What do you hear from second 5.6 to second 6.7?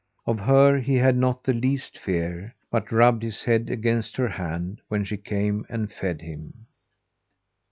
and fed him.